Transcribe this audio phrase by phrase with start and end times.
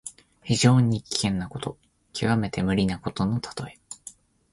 [0.41, 1.77] 非常に危険なこと、
[2.11, 3.77] きわめて無理なことのたとえ。